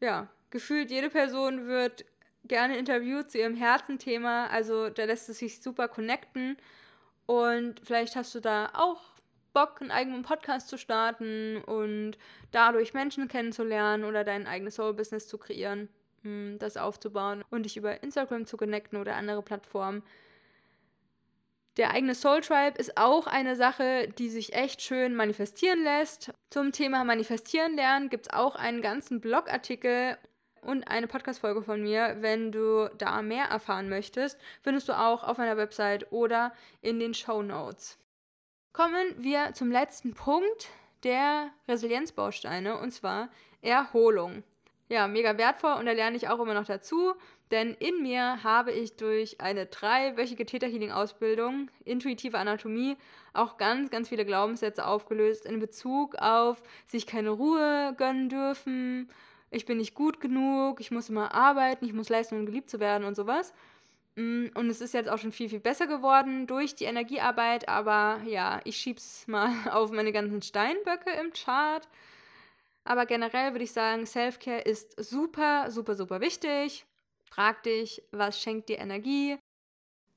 Ja, 0.00 0.28
gefühlt 0.50 0.90
jede 0.90 1.08
Person 1.08 1.66
wird 1.66 2.04
gerne 2.44 2.76
interviewt 2.76 3.30
zu 3.30 3.38
ihrem 3.38 3.56
Herzenthema. 3.56 4.48
Also 4.48 4.90
da 4.90 5.04
lässt 5.04 5.30
es 5.30 5.38
sich 5.38 5.62
super 5.62 5.88
connecten. 5.88 6.58
Und 7.28 7.82
vielleicht 7.84 8.16
hast 8.16 8.34
du 8.34 8.40
da 8.40 8.70
auch 8.72 8.98
Bock, 9.52 9.82
einen 9.82 9.90
eigenen 9.90 10.22
Podcast 10.22 10.68
zu 10.68 10.78
starten 10.78 11.58
und 11.58 12.12
dadurch 12.52 12.94
Menschen 12.94 13.28
kennenzulernen 13.28 14.04
oder 14.04 14.24
dein 14.24 14.46
eigenes 14.46 14.76
Soul-Business 14.76 15.28
zu 15.28 15.36
kreieren, 15.36 15.90
hm, 16.22 16.56
das 16.58 16.78
aufzubauen 16.78 17.44
und 17.50 17.64
dich 17.64 17.76
über 17.76 18.02
Instagram 18.02 18.46
zu 18.46 18.56
connecten 18.56 18.98
oder 18.98 19.14
andere 19.14 19.42
Plattformen. 19.42 20.02
Der 21.76 21.90
eigene 21.90 22.14
Soul 22.14 22.40
Tribe 22.40 22.78
ist 22.78 22.96
auch 22.96 23.26
eine 23.26 23.56
Sache, 23.56 24.08
die 24.08 24.30
sich 24.30 24.54
echt 24.54 24.80
schön 24.80 25.14
manifestieren 25.14 25.84
lässt. 25.84 26.32
Zum 26.48 26.72
Thema 26.72 27.04
Manifestieren 27.04 27.76
lernen 27.76 28.08
gibt 28.08 28.28
es 28.28 28.32
auch 28.32 28.56
einen 28.56 28.80
ganzen 28.80 29.20
Blogartikel 29.20 30.16
und 30.62 30.88
eine 30.88 31.06
Podcast-Folge 31.06 31.62
von 31.62 31.82
mir. 31.82 32.16
Wenn 32.20 32.52
du 32.52 32.90
da 32.98 33.22
mehr 33.22 33.46
erfahren 33.46 33.88
möchtest, 33.88 34.38
findest 34.62 34.88
du 34.88 34.98
auch 34.98 35.24
auf 35.24 35.38
meiner 35.38 35.56
Website 35.56 36.12
oder 36.12 36.52
in 36.80 37.00
den 37.00 37.14
Show 37.14 37.42
Notes. 37.42 37.98
Kommen 38.72 39.14
wir 39.18 39.54
zum 39.54 39.70
letzten 39.70 40.14
Punkt 40.14 40.68
der 41.04 41.50
Resilienzbausteine 41.68 42.78
und 42.78 42.92
zwar 42.92 43.28
Erholung. 43.62 44.42
Ja, 44.88 45.06
mega 45.06 45.36
wertvoll 45.36 45.74
und 45.74 45.86
da 45.86 45.92
lerne 45.92 46.16
ich 46.16 46.28
auch 46.28 46.40
immer 46.40 46.54
noch 46.54 46.64
dazu, 46.64 47.14
denn 47.50 47.74
in 47.74 48.02
mir 48.02 48.42
habe 48.42 48.72
ich 48.72 48.96
durch 48.96 49.40
eine 49.40 49.66
dreiwöchige 49.66 50.44
Theta 50.44 50.66
Healing 50.66 50.92
Ausbildung, 50.92 51.70
intuitive 51.84 52.38
Anatomie, 52.38 52.96
auch 53.32 53.56
ganz, 53.56 53.90
ganz 53.90 54.08
viele 54.08 54.24
Glaubenssätze 54.24 54.86
aufgelöst 54.86 55.46
in 55.46 55.60
Bezug 55.60 56.16
auf 56.16 56.62
sich 56.86 57.06
keine 57.06 57.30
Ruhe 57.30 57.94
gönnen 57.96 58.28
dürfen, 58.28 59.10
ich 59.50 59.66
bin 59.66 59.78
nicht 59.78 59.94
gut 59.94 60.20
genug, 60.20 60.80
ich 60.80 60.90
muss 60.90 61.08
immer 61.08 61.34
arbeiten, 61.34 61.84
ich 61.84 61.92
muss 61.92 62.08
leisten, 62.08 62.36
um 62.36 62.46
geliebt 62.46 62.70
zu 62.70 62.80
werden 62.80 63.04
und 63.04 63.14
sowas. 63.14 63.52
Mm, 64.16 64.46
und 64.54 64.68
es 64.68 64.80
ist 64.80 64.94
jetzt 64.94 65.08
auch 65.08 65.18
schon 65.18 65.32
viel, 65.32 65.48
viel 65.48 65.60
besser 65.60 65.86
geworden 65.86 66.46
durch 66.46 66.74
die 66.74 66.84
Energiearbeit, 66.84 67.68
aber 67.68 68.20
ja, 68.26 68.60
ich 68.64 68.76
schieb's 68.76 69.26
mal 69.28 69.50
auf 69.70 69.90
meine 69.90 70.12
ganzen 70.12 70.42
Steinböcke 70.42 71.10
im 71.20 71.32
Chart. 71.32 71.88
Aber 72.84 73.06
generell 73.06 73.52
würde 73.52 73.64
ich 73.64 73.72
sagen, 73.72 74.06
Self-Care 74.06 74.62
ist 74.62 74.94
super, 75.02 75.70
super, 75.70 75.94
super 75.94 76.20
wichtig. 76.20 76.86
Frag 77.30 77.62
dich, 77.62 78.02
was 78.10 78.40
schenkt 78.40 78.68
dir 78.68 78.78
Energie? 78.78 79.38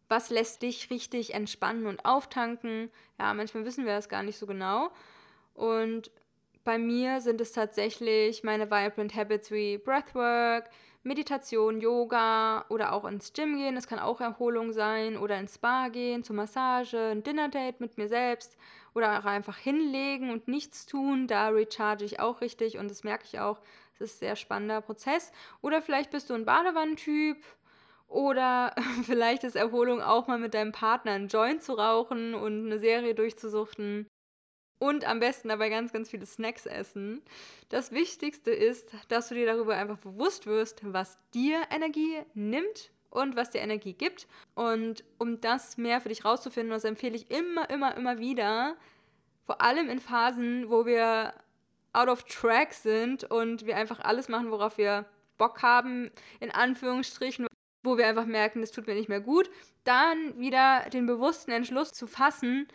Was 0.08 0.30
lässt 0.30 0.62
dich 0.62 0.90
richtig 0.90 1.34
entspannen 1.34 1.86
und 1.86 2.06
auftanken? 2.06 2.90
Ja, 3.20 3.34
manchmal 3.34 3.66
wissen 3.66 3.86
wir 3.86 3.94
das 3.94 4.10
gar 4.10 4.24
nicht 4.24 4.38
so 4.38 4.48
genau. 4.48 4.92
Und 5.54 6.12
bei 6.64 6.78
mir 6.78 7.22
sind 7.22 7.42
es 7.42 7.52
tatsächlich 7.52 8.44
meine 8.44 8.70
Vibrant 8.70 9.16
Habits 9.16 9.52
wie 9.52 9.78
Breathwork, 9.78 10.70
Meditation, 11.04 11.82
Yoga 11.82 12.66
oder 12.70 12.94
auch 12.94 13.06
ins 13.06 13.34
Gym 13.34 13.58
gehen. 13.58 13.76
Das 13.76 13.88
kann 13.88 13.98
auch 13.98 14.22
Erholung 14.22 14.72
sein 14.72 15.18
oder 15.18 15.40
ins 15.40 15.56
Spa 15.56 15.88
gehen, 15.88 16.24
zur 16.24 16.36
Massage, 16.36 17.12
ein 17.12 17.24
Dinner-Date 17.24 17.80
mit 17.80 17.98
mir 17.98 18.08
selbst 18.08 18.56
oder 18.94 19.20
auch 19.20 19.26
einfach 19.26 19.58
hinlegen 19.58 20.32
und 20.32 20.48
nichts 20.48 20.86
tun. 20.86 21.28
Da 21.28 21.50
recharge 21.50 22.06
ich 22.06 22.20
auch 22.20 22.42
richtig 22.42 22.78
und 22.78 22.92
das 22.92 23.04
merke 23.04 23.26
ich 23.26 23.40
auch. 23.40 23.60
Es 23.96 24.02
ist 24.02 24.16
ein 24.18 24.28
sehr 24.28 24.36
spannender 24.36 24.82
Prozess. 24.82 25.32
Oder 25.62 25.82
vielleicht 25.82 26.12
bist 26.12 26.30
du 26.30 26.36
ein 26.36 26.46
Badewannentyp 26.46 27.44
oder 28.08 28.76
vielleicht 29.04 29.44
ist 29.44 29.56
Erholung 29.56 30.02
auch 30.02 30.28
mal 30.28 30.38
mit 30.38 30.54
deinem 30.54 30.72
Partner 30.72 31.14
einen 31.14 31.28
Joint 31.28 31.64
zu 31.64 31.74
rauchen 31.74 32.36
und 32.36 32.66
eine 32.66 32.78
Serie 32.78 33.16
durchzusuchten 33.16 34.08
und 34.82 35.08
am 35.08 35.20
besten 35.20 35.50
dabei 35.50 35.70
ganz, 35.70 35.94
ganz 35.94 36.10
viele 36.10 36.26
Snacks 36.26 36.66
essen. 36.66 37.22
Das 37.70 37.92
Wichtigste 37.92 38.50
ist, 38.50 38.90
dass 39.10 39.30
du 39.30 39.36
dir 39.36 39.46
darüber 39.46 39.76
einfach 39.76 40.00
bewusst 40.00 40.48
wirst, 40.48 40.82
was 40.82 41.20
dir 41.36 41.62
Energie 41.70 42.18
nimmt 42.34 42.90
und 43.12 43.36
was 43.36 43.52
dir 43.52 43.62
Energie 43.62 43.94
gibt. 43.94 44.28
Und 44.56 45.04
um 45.20 45.40
das 45.40 45.78
mehr 45.78 46.02
für 46.02 46.10
dich 46.10 46.26
rauszufinden, 46.26 46.72
das 46.72 46.84
empfehle 46.84 47.16
ich 47.16 47.30
immer, 47.30 47.70
immer, 47.70 47.96
immer 47.96 48.18
wieder, 48.18 48.76
vor 49.46 49.62
allem 49.62 49.88
in 49.88 50.00
Phasen, 50.00 50.68
wo 50.72 50.88
wir 50.88 51.36
out 51.94 52.08
of 52.08 52.24
track 52.24 52.74
sind 52.74 53.24
und 53.26 53.68
wir 53.68 53.78
einfach 53.78 54.00
alles 54.00 54.30
machen, 54.30 54.50
worauf 54.50 54.80
wir 54.80 55.06
Bock 55.38 55.62
haben, 55.62 56.10
in 56.40 56.50
Anführungsstrichen, 56.50 57.46
wo 57.84 58.00
wir 58.00 58.08
einfach 58.08 58.26
merken, 58.26 58.62
das 58.62 58.72
tut 58.72 58.88
mir 58.88 58.96
nicht 58.96 59.10
mehr 59.10 59.22
gut, 59.22 59.48
dann 59.84 60.40
wieder 60.40 60.90
den 60.92 61.06
bewussten 61.06 61.52
Entschluss 61.52 61.94
zu 61.94 62.08
fassen, 62.08 62.68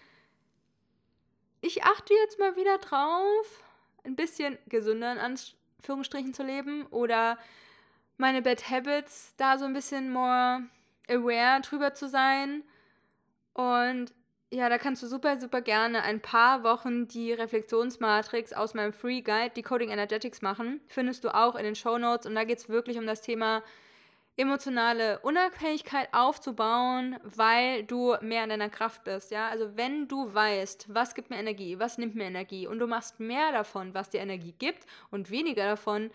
ich 1.66 1.82
achte 1.82 2.14
jetzt 2.14 2.38
mal 2.38 2.56
wieder 2.56 2.78
drauf, 2.78 3.64
ein 4.04 4.16
bisschen 4.16 4.56
gesünder 4.68 5.12
in 5.12 5.18
Anführungsstrichen 5.18 6.32
zu 6.32 6.44
leben 6.44 6.87
oder 6.87 7.38
meine 8.16 8.40
Bad 8.40 8.70
Habits 8.70 9.35
da 9.37 9.58
so 9.58 9.64
ein 9.64 9.73
bisschen 9.73 10.11
more 10.11 10.62
aware 11.08 11.61
drüber 11.61 11.92
zu 11.94 12.08
sein. 12.08 12.62
Und 13.52 14.12
ja, 14.52 14.68
da 14.68 14.78
kannst 14.78 15.02
du 15.02 15.08
super, 15.08 15.40
super 15.40 15.61
gerne 15.61 16.02
ein 16.02 16.20
paar 16.20 16.62
Wochen 16.62 17.08
die 17.08 17.32
Reflexionsmatrix 17.32 18.52
aus 18.52 18.75
meinem 18.75 18.92
Free 18.92 19.20
Guide, 19.20 19.50
Decoding 19.50 19.90
Energetics, 19.90 20.40
machen. 20.40 20.80
Findest 20.87 21.25
du 21.25 21.35
auch 21.35 21.56
in 21.56 21.64
den 21.64 21.75
Show 21.75 21.99
Notes. 21.99 22.26
Und 22.26 22.37
da 22.37 22.44
geht 22.44 22.58
es 22.58 22.68
wirklich 22.68 22.99
um 22.99 23.06
das 23.06 23.23
Thema 23.23 23.62
emotionale 24.37 25.19
Unabhängigkeit 25.21 26.09
aufzubauen, 26.12 27.16
weil 27.23 27.85
du 27.85 28.16
mehr 28.21 28.45
in 28.45 28.50
deiner 28.50 28.69
Kraft 28.69 29.05
bist, 29.05 29.31
ja? 29.31 29.49
Also 29.49 29.76
wenn 29.76 30.09
du 30.09 30.33
weißt, 30.33 30.95
was 30.95 31.14
gibt 31.14 31.31
mir 31.31 31.38
Energie, 31.38 31.78
was 31.78 31.97
nimmt 31.97 32.14
mir 32.14 32.25
Energie 32.25 32.66
und 32.66 32.78
du 32.78 32.87
machst 32.87 33.19
mehr 33.19 33.52
davon, 33.52 33.95
was 33.95 34.11
dir 34.11 34.21
Energie 34.21 34.55
gibt 34.59 34.85
und 35.11 35.31
weniger 35.31 35.64
davon, 35.64 36.11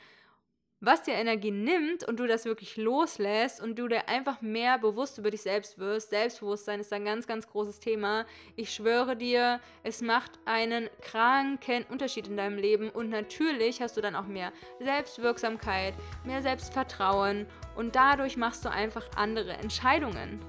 was 0.83 1.03
dir 1.03 1.13
Energie 1.13 1.51
nimmt 1.51 2.03
und 2.07 2.19
du 2.19 2.25
das 2.25 2.45
wirklich 2.45 2.75
loslässt 2.75 3.61
und 3.61 3.77
du 3.77 3.87
dir 3.87 4.09
einfach 4.09 4.41
mehr 4.41 4.79
bewusst 4.79 5.19
über 5.19 5.29
dich 5.29 5.43
selbst 5.43 5.77
wirst. 5.77 6.09
Selbstbewusstsein 6.09 6.79
ist 6.79 6.91
ein 6.91 7.05
ganz, 7.05 7.27
ganz 7.27 7.47
großes 7.47 7.79
Thema. 7.79 8.25
Ich 8.55 8.73
schwöre 8.73 9.15
dir, 9.15 9.59
es 9.83 10.01
macht 10.01 10.31
einen 10.45 10.89
kranken 11.01 11.85
Unterschied 11.89 12.27
in 12.27 12.35
deinem 12.35 12.57
Leben 12.57 12.89
und 12.89 13.09
natürlich 13.09 13.79
hast 13.79 13.95
du 13.95 14.01
dann 14.01 14.15
auch 14.15 14.25
mehr 14.25 14.51
Selbstwirksamkeit, 14.79 15.93
mehr 16.25 16.41
Selbstvertrauen 16.41 17.45
und 17.81 17.95
dadurch 17.95 18.37
machst 18.37 18.63
du 18.63 18.69
einfach 18.69 19.07
andere 19.15 19.53
Entscheidungen. 19.53 20.39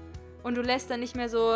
Und 0.43 0.53
du 0.55 0.61
lässt 0.61 0.91
dann 0.91 0.99
nicht 0.99 1.15
mehr 1.15 1.29
so 1.29 1.51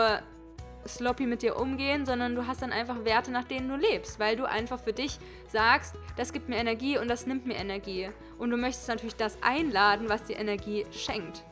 sloppy 0.87 1.27
mit 1.27 1.43
dir 1.43 1.55
umgehen, 1.55 2.03
sondern 2.03 2.33
du 2.33 2.47
hast 2.47 2.63
dann 2.63 2.71
einfach 2.71 3.05
Werte, 3.05 3.29
nach 3.29 3.43
denen 3.43 3.69
du 3.69 3.75
lebst, 3.75 4.19
weil 4.19 4.35
du 4.35 4.49
einfach 4.49 4.79
für 4.79 4.91
dich 4.91 5.19
sagst, 5.47 5.93
das 6.15 6.33
gibt 6.33 6.49
mir 6.49 6.55
Energie 6.55 6.97
und 6.97 7.07
das 7.09 7.27
nimmt 7.27 7.45
mir 7.45 7.57
Energie. 7.57 8.09
Und 8.39 8.49
du 8.49 8.57
möchtest 8.57 8.87
natürlich 8.87 9.17
das 9.17 9.37
einladen, 9.43 10.09
was 10.09 10.23
dir 10.23 10.39
Energie 10.39 10.87
schenkt. 10.89 11.43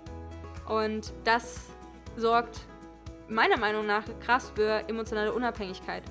Und 0.67 1.13
das 1.24 1.67
sorgt 2.17 2.62
meiner 3.27 3.58
Meinung 3.58 3.86
nach 3.86 4.05
krass 4.22 4.51
für 4.55 4.89
emotionale 4.89 5.34
Unabhängigkeit 5.34 6.01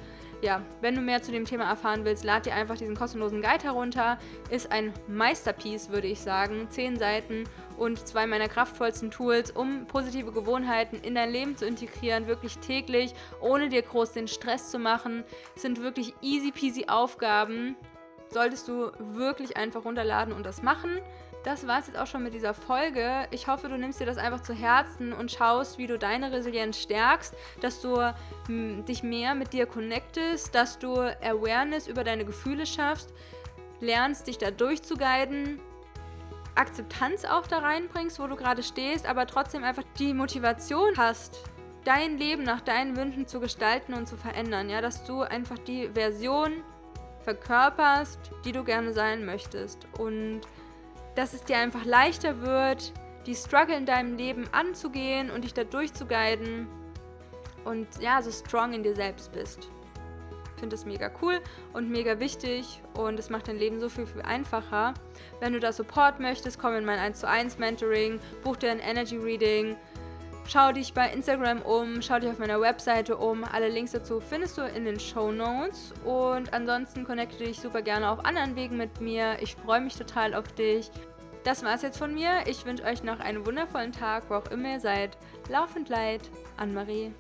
ja, 0.45 0.61
wenn 0.83 0.95
du 0.95 1.01
mehr 1.01 1.23
zu 1.23 1.33
dem 1.33 1.47
Thema 1.47 1.65
erfahren 1.65 2.05
willst, 2.05 2.23
lad 2.23 2.45
dir 2.45 2.55
einfach 2.55 2.77
diesen 2.77 2.95
kostenlosen 2.95 3.41
Guide 3.41 3.65
herunter. 3.65 4.19
Ist 4.51 4.71
ein 4.71 4.93
Meisterpiece, 5.09 5.89
würde 5.89 6.07
ich 6.07 6.21
sagen. 6.21 6.69
Zehn 6.69 6.99
Seiten 6.99 7.45
und 7.79 8.07
zwei 8.07 8.27
meiner 8.27 8.49
kraftvollsten 8.49 9.11
Tools, 9.11 9.51
um 9.51 9.87
positive 9.87 10.33
Gewohnheiten 10.33 11.01
in 11.01 11.15
dein 11.15 11.31
Leben 11.31 11.57
zu 11.57 11.67
integrieren, 11.67 12.27
wirklich 12.27 12.59
täglich, 12.59 13.15
ohne 13.41 13.71
dir 13.71 13.83
groß 13.83 14.13
den 14.13 14.29
Stress 14.29 14.71
zu 14.71 14.79
machen. 14.79 15.25
Es 15.57 15.63
sind 15.63 15.83
wirklich 15.83 16.15
easy 16.21 16.53
peasy 16.53 16.87
Aufgaben. 16.89 17.75
Solltest 18.29 18.69
du 18.69 18.93
wirklich 18.99 19.57
einfach 19.57 19.85
runterladen 19.85 20.35
und 20.35 20.45
das 20.45 20.63
machen. 20.63 20.99
Das 21.45 21.67
war 21.67 21.79
es 21.79 21.87
jetzt 21.87 21.99
auch 21.99 22.07
schon 22.07 22.23
mit 22.23 22.33
dieser 22.33 22.55
Folge. 22.55 23.29
Ich 23.31 23.47
hoffe, 23.47 23.69
du 23.69 23.77
nimmst 23.77 24.01
dir 24.01 24.07
das 24.07 24.17
einfach 24.17 24.43
zu 24.43 24.55
Herzen 24.55 25.13
und 25.13 25.31
schaust, 25.31 25.77
wie 25.77 25.87
du 25.87 25.99
deine 25.99 26.33
Resilienz 26.33 26.79
stärkst, 26.79 27.35
dass 27.61 27.83
du 27.83 27.97
m, 27.97 28.15
hm, 28.47 28.85
dich 28.87 29.03
mehr 29.03 29.35
mit 29.35 29.53
dir 29.53 29.67
connectest, 29.67 30.55
dass 30.55 30.79
du 30.79 30.95
Awareness 30.97 31.87
über 31.87 32.03
deine 32.03 32.25
Gefühle 32.25 32.65
schaffst, 32.65 33.13
lernst, 33.81 34.27
dich 34.27 34.39
da 34.39 34.51
durchzuguiden, 34.51 35.61
Akzeptanz 36.55 37.25
auch 37.27 37.47
da 37.47 37.59
reinbringst, 37.59 38.19
wo 38.19 38.27
du 38.27 38.37
gerade 38.37 38.63
stehst, 38.63 39.07
aber 39.07 39.27
trotzdem 39.27 39.65
einfach 39.65 39.85
die 39.99 40.15
Motivation 40.15 40.97
hast, 40.97 41.43
dein 41.85 42.17
Leben 42.17 42.43
nach 42.43 42.63
deinen 42.63 42.97
Wünschen 42.97 43.27
zu 43.27 43.41
gestalten 43.41 43.93
und 43.93 44.09
zu 44.09 44.17
verändern. 44.17 44.71
Ja, 44.71 44.81
dass 44.81 45.05
du 45.05 45.21
einfach 45.21 45.59
die 45.59 45.91
Version 45.93 46.63
verkörperst, 47.25 48.19
die 48.45 48.53
du 48.53 48.65
gerne 48.65 48.93
sein 48.93 49.25
möchtest. 49.27 49.87
Und 49.99 50.43
dass 51.15 51.33
es 51.33 51.43
dir 51.45 51.59
einfach 51.59 51.85
leichter 51.85 52.41
wird, 52.41 52.93
die 53.27 53.35
Struggle 53.35 53.77
in 53.77 53.87
deinem 53.87 54.17
Leben 54.17 54.49
anzugehen 54.53 55.31
und 55.31 55.45
dich 55.45 55.55
da 55.55 55.65
durchzuguiden 55.65 56.69
und 57.65 57.89
ja, 58.01 58.21
so 58.21 58.31
strong 58.31 58.73
in 58.73 58.83
dir 58.83 58.95
selbst 58.95 59.33
bist. 59.33 59.71
Ich 60.55 60.61
finde 60.61 60.77
das 60.77 60.85
mega 60.85 61.11
cool 61.21 61.41
und 61.73 61.91
mega 61.91 62.21
wichtig 62.21 62.81
und 62.95 63.19
es 63.19 63.29
macht 63.29 63.49
dein 63.49 63.59
Leben 63.59 63.81
so 63.81 63.89
viel, 63.89 64.07
viel 64.07 64.23
einfacher. 64.23 64.95
Wenn 65.41 65.53
du 65.53 65.61
da 65.61 65.73
Support 65.73 66.21
möchtest, 66.21 66.59
komm 66.59 66.75
in 66.75 66.85
mein 66.85 66.99
1 66.99 67.21
zu 67.21 67.29
1 67.29 67.59
Mentoring, 67.59 68.21
buch 68.43 68.57
dir 68.57 68.71
ein 68.71 68.79
Energy 68.79 69.17
Reading, 69.17 69.77
schau 70.47 70.73
dich 70.73 70.93
bei 70.95 71.11
Instagram 71.11 71.63
um, 71.63 72.03
schau 72.03 72.19
dich 72.19 72.31
auf 72.31 72.39
meiner 72.39 72.61
Webseite 72.61 73.17
um. 73.17 73.45
Alle 73.45 73.69
Links 73.69 73.93
dazu 73.93 74.21
findest 74.21 74.59
du 74.59 74.63
in 74.63 74.85
den 74.85 75.01
Show 75.01 75.33
Notes 75.33 75.93
und 76.05 76.53
ansonsten 76.53 77.05
connecte 77.05 77.45
dich 77.45 77.61
super 77.61 77.83
gerne 77.83 78.11
auf 78.11 78.25
anderen 78.25 78.57
Wegen 78.57 78.77
mit 78.77 79.01
mir. 79.01 79.37
Ich 79.41 79.57
freue 79.57 79.81
mich 79.81 79.97
total 79.97 80.35
auf 80.35 80.53
dich. 80.53 80.91
Das 81.45 81.63
war's 81.63 81.83
jetzt 81.83 81.99
von 81.99 82.15
mir. 82.15 82.45
Ich 82.47 82.65
wünsche 82.65 82.85
euch 82.85 83.03
noch 83.03 83.21
einen 83.21 83.45
wundervollen 83.45 83.93
Tag, 83.93 84.25
wo 84.29 84.35
auch 84.35 84.51
immer 84.51 84.73
ihr 84.73 84.81
seid. 84.81 85.19
Laufend 85.51 85.91
leid, 85.91 86.23
Anne-Marie. 86.57 87.13